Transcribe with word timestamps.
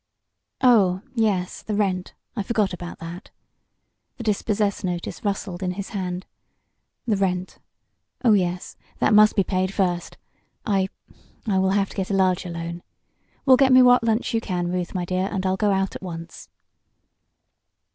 "Oh, 0.61 1.03
yes 1.13 1.61
the 1.61 1.75
rent. 1.75 2.15
I 2.35 2.41
forgot 2.41 2.73
about 2.73 2.97
that." 2.97 3.29
The 4.17 4.23
dispossess 4.23 4.83
notice 4.83 5.23
rustled 5.23 5.61
in 5.61 5.73
his 5.73 5.89
hand. 5.89 6.25
"The 7.05 7.17
rent 7.17 7.59
Oh, 8.25 8.33
yes. 8.33 8.77
That 8.97 9.13
must 9.13 9.35
be 9.35 9.43
paid 9.43 9.71
first. 9.71 10.17
I 10.65 10.89
I 11.45 11.59
will 11.59 11.69
have 11.69 11.89
to 11.89 11.95
get 11.95 12.09
a 12.09 12.15
larger 12.15 12.49
loan. 12.49 12.81
Well, 13.45 13.57
get 13.57 13.71
me 13.71 13.83
what 13.83 14.03
lunch 14.03 14.33
you 14.33 14.41
can, 14.41 14.71
Ruth, 14.71 14.95
my 14.95 15.05
dear, 15.05 15.29
and 15.31 15.45
I'll 15.45 15.55
go 15.55 15.69
out 15.69 15.95
at 15.95 16.01
once." 16.01 16.49